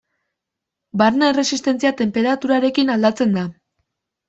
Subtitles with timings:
[1.01, 3.47] Barne erresistentzia tenperaturarekin aldatzen da.